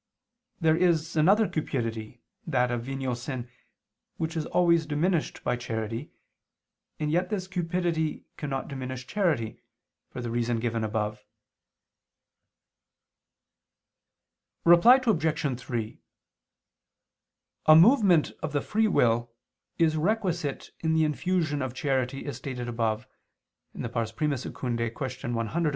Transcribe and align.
There 0.59 0.75
is 0.75 1.15
another 1.15 1.47
cupidity, 1.47 2.23
that 2.47 2.71
of 2.71 2.81
venial 2.81 3.13
sin, 3.13 3.47
which 4.17 4.35
is 4.35 4.47
always 4.47 4.87
diminished 4.87 5.43
by 5.43 5.55
charity: 5.57 6.11
and 6.99 7.11
yet 7.11 7.29
this 7.29 7.47
cupidity 7.47 8.25
cannot 8.35 8.67
diminish 8.67 9.05
charity, 9.05 9.61
for 10.09 10.19
the 10.19 10.31
reason 10.31 10.59
given 10.59 10.83
above. 10.83 11.23
Reply 14.65 14.99
Obj. 15.05 15.59
3: 15.61 16.01
A 17.67 17.75
movement 17.75 18.31
of 18.41 18.53
the 18.53 18.61
free 18.61 18.87
will 18.87 19.31
is 19.77 19.97
requisite 19.97 20.71
in 20.79 20.95
the 20.95 21.03
infusion 21.03 21.61
of 21.61 21.75
charity, 21.75 22.25
as 22.25 22.37
stated 22.37 22.67
above 22.67 23.05
(I 23.75 23.81
II, 23.81 24.05
Q. 24.07 24.51
113, 24.67 25.29
A. 25.29 25.69